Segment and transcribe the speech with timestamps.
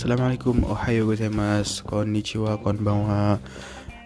[0.00, 3.36] Assalamualaikum, ohayo gozaimasu, konnichiwa, konbanwa.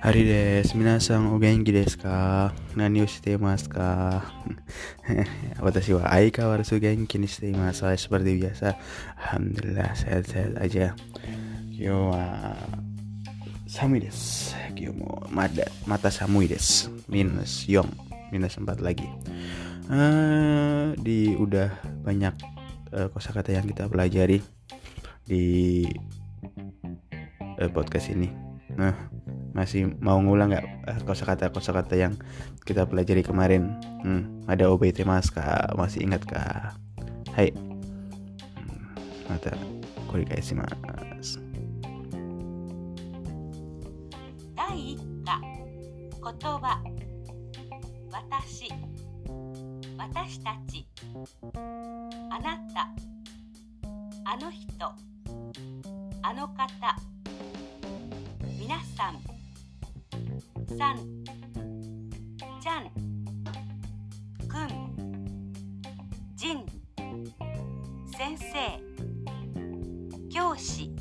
[0.03, 2.51] Hari des, minasan o genki desu ka?
[2.75, 4.19] Nani o shite masu ka?
[5.63, 8.75] Watashi wa aikawaru genki ni shite imasu Seperti biasa,
[9.23, 9.95] Alhamdulillah.
[9.95, 10.99] Sehat-sehat aja
[11.71, 12.59] Kyo wa
[13.71, 14.51] samui desu.
[14.75, 16.91] Kyo mo mata, mata samui desu.
[17.07, 17.95] Minus yong,
[18.35, 19.07] minus 4 lagi.
[19.87, 21.71] Uh, Di udah
[22.03, 22.35] banyak
[22.99, 24.43] uh, kosakata yang kita pelajari
[25.26, 25.86] di
[27.60, 28.30] uh, podcast ini.
[28.78, 28.96] Nah,
[29.52, 32.14] masih mau ngulang nggak uh, kosakata kosakata yang
[32.64, 33.76] kita pelajari kemarin?
[34.06, 36.78] Hmm, ada OBT mas kak, masih ingat kak?
[37.36, 39.54] Hai, hmm, mata
[40.08, 41.40] kurikai mas.
[44.70, 46.80] 第一課言葉
[48.12, 48.70] 私
[49.98, 50.86] 私たち
[52.30, 52.90] あなた
[54.26, 54.94] あの人
[56.23, 56.97] あの方。
[58.59, 59.19] 皆さん。
[60.77, 60.99] さん。
[62.61, 62.91] ちゃん。
[64.49, 64.69] くん。
[66.35, 66.67] じん。
[68.17, 68.81] 先生。
[70.31, 70.95] 教師。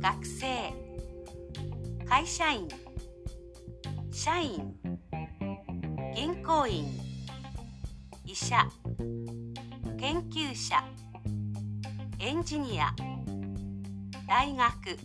[0.00, 0.72] 学生。
[2.06, 2.68] 会社員。
[4.12, 4.74] 社員。
[6.14, 6.84] 銀行員。
[8.24, 8.68] 医者。
[9.98, 10.95] 研究者。
[12.26, 12.92] エンジニア。
[14.26, 14.98] 大学。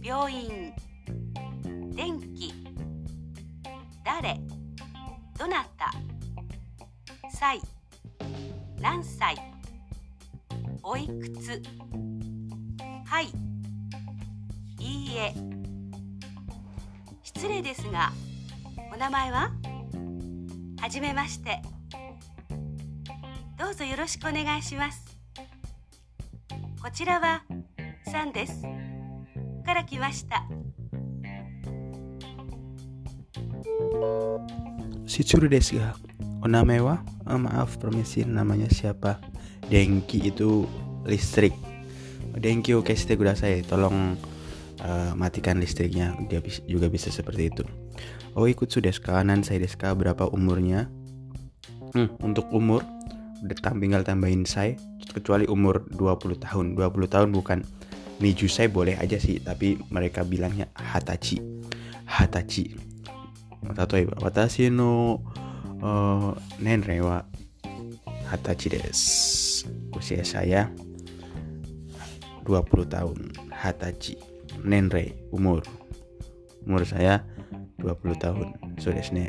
[0.00, 0.72] 病院。
[1.96, 2.54] 電気。
[4.04, 4.38] 誰。
[5.36, 5.90] どなた。
[7.28, 7.60] 歳
[8.80, 9.34] 何歳。
[10.84, 11.60] おいくつ。
[13.04, 13.26] はい。
[14.78, 15.34] いいえ。
[17.24, 18.12] 失礼ですが
[18.94, 19.50] お名前は？
[20.80, 21.60] はじめまして。
[23.58, 25.15] どうぞよろしくお願いします。
[26.85, 27.43] こちらは
[28.11, 28.61] さんです
[29.65, 30.45] から来ました
[35.05, 35.91] Si Tsuru desu ga?
[36.39, 37.03] Oname wa?
[37.27, 39.19] Oh, maaf, permisi, namanya siapa?
[39.67, 40.65] Denki itu
[41.03, 41.51] listrik.
[42.31, 43.67] Denki oke shite kudasai.
[43.67, 44.15] Tolong
[44.79, 46.15] uh, matikan listriknya.
[46.31, 47.63] Dia bis juga bisa seperti itu.
[48.39, 50.87] Oh ikut sudah kanan saya deska berapa umurnya?
[51.91, 52.87] Hmm, untuk umur
[53.43, 54.79] udah tinggal tambahin saya
[55.16, 56.76] kecuali umur 20 tahun.
[56.76, 57.64] 20 tahun bukan
[58.16, 61.36] Nijusai boleh aja sih, tapi mereka bilangnya hatachi.
[62.08, 62.72] Hatachi.
[63.76, 65.20] Tatoeba, watashi no
[65.84, 67.20] uh, nenrei wa
[68.32, 69.68] hatachi desu.
[69.92, 70.72] Usia saya
[72.48, 73.36] 20 tahun.
[73.52, 74.16] Hatachi.
[74.64, 75.60] Nenrei, umur.
[76.64, 77.20] Umur saya
[77.84, 78.48] 20 tahun.
[78.80, 79.28] So desu ne.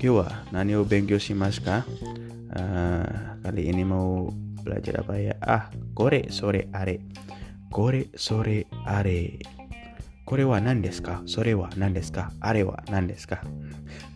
[0.00, 1.84] Kyo wa nani o benkyou shimasu ka?
[2.56, 4.32] Uh, kali ini mau
[4.64, 5.34] belajar apa ya?
[5.44, 6.96] Ah, kore sore are.
[7.68, 9.20] Kore sore are.
[10.24, 11.20] Kore wa nan desu ka?
[11.28, 12.32] Sore wa nan desu ka?
[12.40, 13.44] Are wa nan desu ka?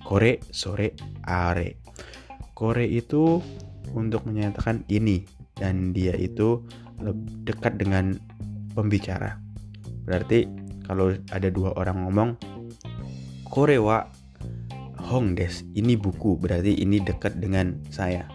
[0.09, 0.97] Kore sore
[1.28, 1.76] are.
[2.56, 3.44] Kore itu
[3.92, 5.28] untuk menyatakan ini
[5.60, 6.65] dan dia itu
[7.44, 8.16] dekat dengan
[8.72, 9.36] pembicara.
[10.09, 10.48] Berarti
[10.88, 12.30] kalau ada dua orang ngomong
[13.48, 14.04] Kore wa
[15.09, 15.65] hong des.
[15.72, 18.28] Ini buku, berarti ini dekat dengan saya.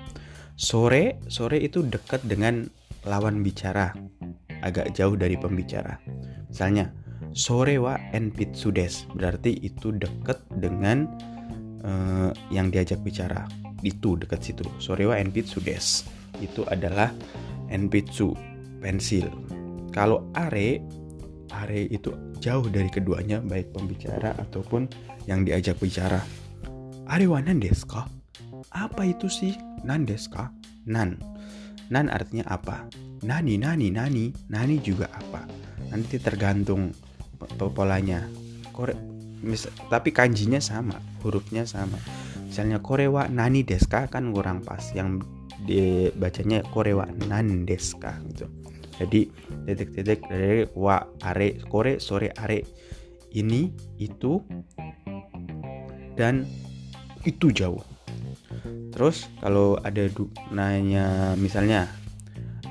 [0.63, 2.63] Sore, sore itu dekat dengan
[3.03, 3.91] lawan bicara
[4.63, 5.99] agak jauh dari pembicara.
[6.47, 6.87] Misalnya,
[7.35, 11.11] sore wa enpitsu des, berarti itu dekat dengan
[11.83, 13.43] uh, yang diajak bicara.
[13.83, 14.63] Itu dekat situ.
[14.79, 16.07] Sore wa enpitsu des.
[16.39, 17.11] Itu adalah
[17.67, 18.31] enpitsu,
[18.79, 19.27] pensil.
[19.91, 20.79] Kalau are,
[21.51, 24.87] are itu jauh dari keduanya, baik pembicara ataupun
[25.27, 26.23] yang diajak bicara.
[27.03, 28.22] Are wa nan desu ka?
[28.73, 29.53] Apa itu sih?
[29.85, 30.49] Nan desu ka?
[30.89, 31.21] Nan.
[31.93, 32.89] Nan artinya apa?
[33.23, 34.25] nani nani nani.
[34.51, 35.47] Nani juga apa?
[35.89, 36.91] Nanti tergantung
[37.57, 38.27] polanya.
[38.75, 38.93] Kore
[39.41, 41.97] mis, tapi kanjinya sama hurufnya sama.
[42.43, 44.83] Misalnya korewa nani deska kan kurang pas.
[44.93, 45.25] Yang
[45.63, 48.45] dibacanya korewa nan deska gitu.
[48.99, 49.25] Jadi
[49.65, 52.61] titik-titik dari wa are kore sore are.
[53.33, 54.37] Ini itu
[56.13, 56.45] dan
[57.25, 57.81] itu jauh
[58.93, 60.07] terus kalau ada
[60.53, 61.89] nanya misalnya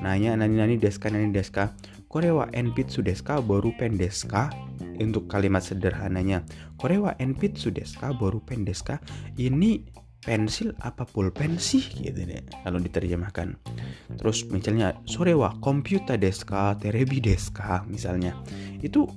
[0.01, 1.71] nanya nani nani deska nani deska
[2.11, 4.53] korewa enpitsu deska baru pen deska?
[4.93, 6.45] Untuk kalimat sederhananya
[6.77, 9.01] korewa enpitsu deska baru pen deska?
[9.41, 9.81] Ini
[10.21, 11.81] pensil apa pulpen sih?
[11.81, 13.57] Gitu deh kalau diterjemahkan.
[14.21, 18.37] Terus misalnya sorewa komputer deska terebi deska misalnya.
[18.85, 19.09] Itu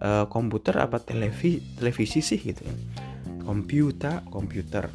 [0.00, 2.64] uh, komputer apa televi televisi sih gitu
[3.44, 4.88] komputer komputer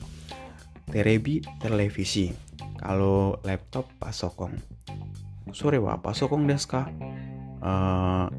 [0.95, 2.31] terebi televisi,
[2.80, 4.56] kalau laptop pasokong.
[5.51, 6.88] Sore wa pasokong deska,
[7.59, 8.31] uh,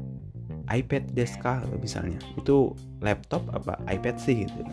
[0.65, 2.17] iPad deska misalnya.
[2.33, 2.73] Itu
[3.05, 4.65] laptop apa iPad sih gitu.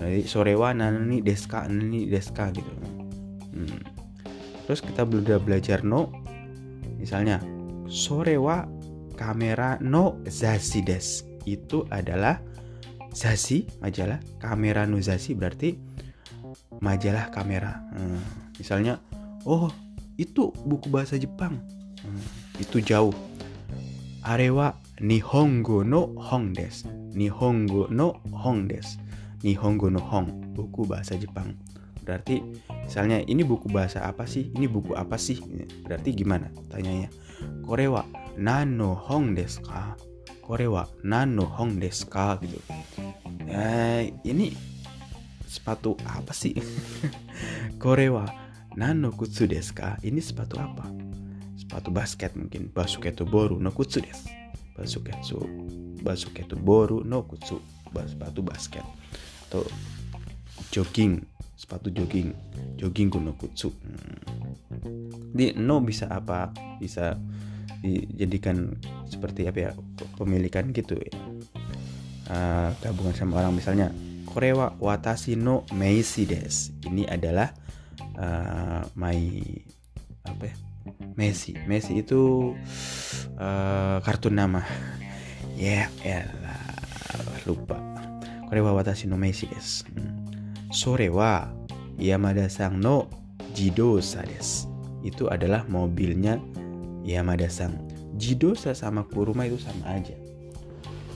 [0.00, 2.72] Jadi sore wa nani deska nani deska gitu.
[3.52, 3.84] Hmm.
[4.64, 6.08] Terus kita udah belajar no,
[6.96, 7.44] misalnya
[7.84, 8.64] sore wa
[9.20, 12.40] kamera no zasi des itu adalah
[13.12, 15.76] zasi majalah kamera no zasi berarti
[16.80, 18.20] majalah kamera hmm.
[18.58, 18.98] misalnya
[19.46, 19.70] oh
[20.20, 21.60] itu buku bahasa Jepang
[22.04, 22.22] hmm.
[22.60, 23.14] itu jauh
[24.24, 26.84] arewa nihongo no hong des
[27.16, 29.00] nihongo no hong des
[29.40, 31.56] Nihongo no Hong, buku bahasa Jepang.
[32.04, 32.44] Berarti
[32.84, 34.52] misalnya ini buku bahasa apa sih?
[34.52, 35.40] Ini buku apa sih?
[35.84, 36.52] Berarti gimana?
[36.68, 37.08] Tanyanya.
[37.64, 38.04] Korewa
[38.36, 39.96] nano hong desu ka?
[40.44, 42.36] Korewa nano hong desu ka?
[42.44, 42.60] gitu.
[43.48, 44.52] Ya, ini
[45.50, 46.54] sepatu apa sih?
[47.82, 48.30] Korewa
[48.78, 49.98] nano kutsu desu ka?
[50.06, 50.86] Ini sepatu apa?
[51.58, 52.70] Sepatu basket mungkin.
[52.70, 54.30] Basuketo boru no kutsu desu.
[54.78, 55.42] Basuketo
[56.06, 57.58] basuketo boru no kutsu.
[57.90, 58.86] Sepatu basket
[59.50, 59.66] atau
[60.70, 61.18] jogging
[61.58, 62.30] sepatu jogging
[62.78, 65.34] jogging kuno kutsu hmm.
[65.34, 67.18] di no bisa apa bisa
[67.82, 68.78] dijadikan
[69.10, 69.70] seperti apa ya
[70.14, 71.10] pemilikan gitu ya
[72.30, 73.90] uh, gabungan sama orang misalnya
[74.30, 75.66] Korea watashi no.
[75.74, 77.50] Ini adalah
[78.16, 79.18] ah, uh, my
[80.26, 80.54] apa ya?
[81.18, 81.58] Messi.
[81.66, 82.54] Messi itu
[83.36, 84.62] ah, uh, kartu nama.
[85.60, 86.70] Ya, yeah, elah.
[87.44, 87.76] lupa.
[88.48, 90.70] Korea watashi no meisi hmm.
[90.70, 91.50] Sore wa
[92.00, 93.10] Yamada sang no
[93.52, 94.64] jidosa des.
[95.04, 96.40] Itu adalah mobilnya
[97.04, 97.76] Yamada sang.
[98.16, 100.16] Jidosa sama kuruma itu sama aja.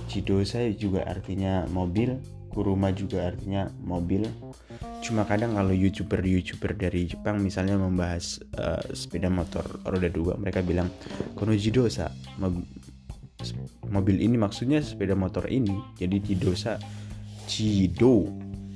[0.08, 2.20] Jidosa juga artinya mobil
[2.54, 4.22] Kuruma juga artinya mobil.
[5.02, 10.88] Cuma kadang kalau youtuber-youtuber dari Jepang misalnya membahas uh, sepeda motor roda dua, mereka bilang
[11.34, 12.14] kono jidosa
[13.90, 15.74] mobil ini maksudnya sepeda motor ini.
[15.98, 16.78] Jadi jidosa
[17.44, 18.24] Jido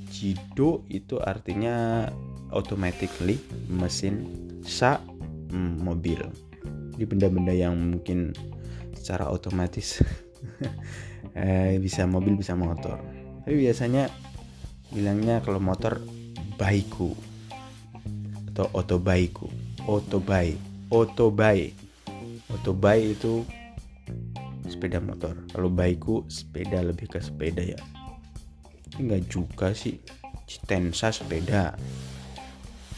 [0.09, 2.05] Jido itu artinya
[2.53, 3.37] automatically
[3.69, 4.25] mesin
[4.61, 5.01] sa
[5.49, 6.21] mm, mobil
[6.99, 8.35] ini benda-benda yang mungkin
[8.91, 10.03] secara otomatis
[11.39, 12.99] eh, bisa mobil bisa motor
[13.49, 14.13] tapi biasanya
[14.93, 15.97] bilangnya kalau motor
[16.61, 17.17] baiku
[18.53, 19.49] atau otobaiku.
[19.89, 20.53] Otobai
[20.93, 21.73] otobai.
[22.45, 23.41] Otobai itu
[24.69, 25.33] sepeda motor.
[25.49, 27.81] Kalau baiku sepeda lebih ke sepeda ya.
[29.01, 29.97] Enggak juga sih.
[30.45, 31.73] Citensa sepeda.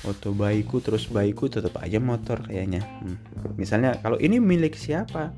[0.04, 2.84] Foto bayiku terus bayiku tetap aja motor kayaknya.
[2.84, 3.16] Hmm.
[3.56, 5.32] misalnya kalau ini milik siapa?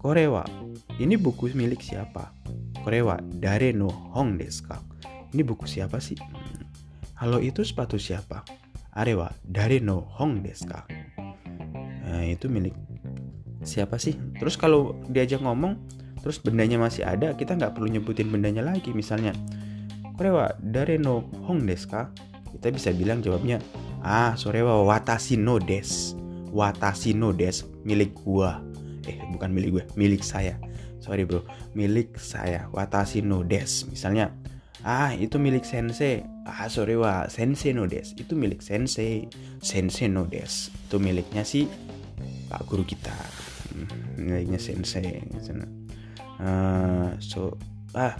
[0.00, 0.48] Korewa.
[0.96, 2.39] Ini buku milik siapa
[2.80, 4.64] Korewa Dare no Hong desu
[5.30, 6.18] ini buku siapa sih.
[7.14, 8.42] Halo itu sepatu siapa?
[8.96, 12.74] Arewa Dare no Hong desu nah, itu milik
[13.62, 14.16] siapa sih?
[14.40, 15.76] Terus kalau diajak ngomong
[16.20, 18.90] terus bendanya masih ada kita nggak perlu nyebutin bendanya lagi.
[18.96, 19.36] Misalnya
[20.16, 22.10] korewa dare no hong desu ka?
[22.50, 23.60] Kita bisa bilang jawabnya
[24.00, 26.16] ah sorewa watashi no des
[26.50, 28.64] watashi no des milik gua.
[29.08, 30.60] Eh bukan milik gue milik saya
[31.00, 31.42] sorry bro.
[31.74, 34.30] Milik saya watashi no des misalnya
[34.84, 36.22] ah itu milik sensei.
[36.44, 39.26] Ah sorewa sensei no des itu milik sensei.
[39.64, 41.66] Sensei no des itu miliknya si
[42.52, 43.16] pak guru kita.
[43.72, 43.88] Hmm,
[44.20, 45.24] miliknya sensei
[46.40, 47.56] uh, so
[47.96, 48.14] ah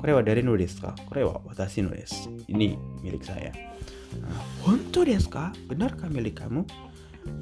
[0.00, 0.92] korewa dari no desu ka?
[1.08, 2.30] Korewa watashi no desu.
[2.48, 3.52] Ini milik saya.
[4.16, 5.52] Uh, honto desu ka?
[5.68, 6.64] Benarkah milik kamu?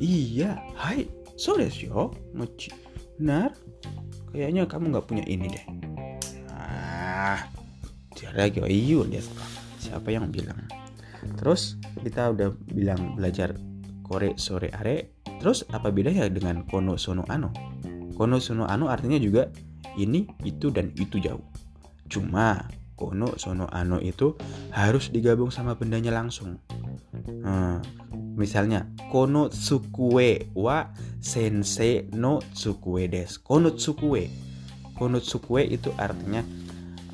[0.00, 0.58] Iya.
[0.78, 1.06] Hai
[1.38, 2.02] so desu yo?
[2.34, 2.72] Mochi
[3.14, 3.54] benar
[4.34, 5.64] kayaknya kamu nggak punya ini deh.
[6.50, 7.38] Ah
[8.34, 9.46] lagi oh iyo ka
[9.78, 10.58] siapa yang bilang?
[11.38, 13.54] Terus kita udah bilang belajar
[14.02, 15.14] kore sore are.
[15.38, 17.54] Terus apa bedanya dengan kono sono ano?
[18.18, 19.48] Kono sono ano artinya juga
[19.94, 21.42] ini, itu, dan itu jauh.
[22.10, 22.66] Cuma
[22.98, 24.34] kono, sono, ano itu
[24.74, 26.58] harus digabung sama bendanya langsung.
[27.26, 27.78] Hmm,
[28.34, 30.90] misalnya kono tsukue wa
[31.22, 33.38] sensei no tsukue des.
[33.40, 34.28] Kono tsukue.
[34.94, 36.42] Kono tsukue itu artinya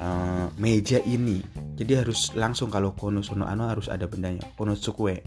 [0.00, 1.40] uh, meja ini.
[1.80, 4.44] Jadi harus langsung kalau kono sono ano harus ada bendanya.
[4.56, 5.24] Kono tsukue,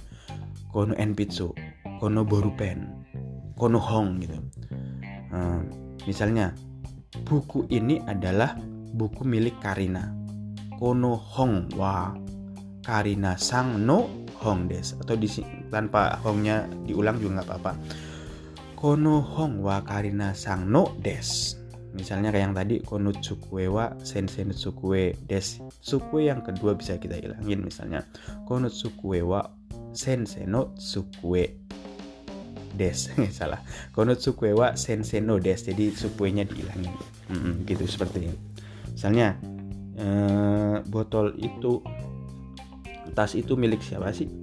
[0.69, 1.49] kono enpitsu,
[1.97, 3.05] kono borupen,
[3.57, 4.37] kono hong gitu.
[5.33, 5.65] Uh,
[6.05, 6.53] misalnya
[7.25, 8.53] buku ini adalah
[8.93, 10.13] buku milik Karina.
[10.77, 12.11] Kono Hong wa
[12.83, 15.31] Karina Sang no Hong des atau di
[15.73, 17.73] tanpa hongnya diulang juga nggak apa-apa.
[18.77, 21.57] Kono Hong wa Karina Sang no des.
[21.97, 25.57] Misalnya kayak yang tadi kono tsukue wa sensei tsukue des.
[25.81, 28.05] Tsukue yang kedua bisa kita hilangin misalnya.
[28.45, 29.41] Kono tsukue wa
[29.97, 31.63] sensei no tsukue
[32.75, 33.09] des.
[33.37, 33.61] Salah.
[33.93, 35.63] Konotsukue wa sensei no des.
[35.63, 36.93] Jadi sukuenya dihilangin
[37.31, 38.37] mm gitu seperti ini.
[38.93, 39.37] Misalnya
[39.97, 41.79] eh, botol itu
[43.13, 44.42] tas itu milik siapa sih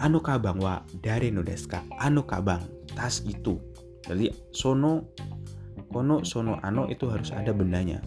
[0.00, 2.62] anu kabang wa dari no deska anu kabang
[2.94, 3.58] tas itu
[4.04, 5.10] jadi sono
[5.90, 8.02] kono sono ano itu harus ada bendanya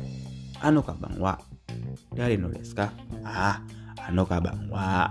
[0.64, 1.36] anu kabang wa
[2.12, 2.92] dari no deska
[3.24, 3.60] ah
[4.08, 5.08] anu kabang wa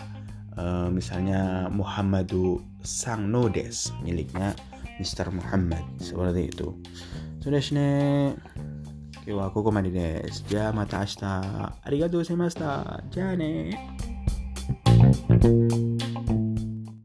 [0.56, 4.56] uh, misalnya Muhammadu Sang Nodes miliknya
[4.96, 5.28] Mr.
[5.28, 6.72] Muhammad seperti itu
[7.40, 7.88] sudah sini
[9.26, 10.38] Kiwa aku komandi des.
[10.46, 11.42] Ja mata ashita.
[11.82, 13.02] Arigatou gozaimashita.
[13.10, 13.74] Ja ne.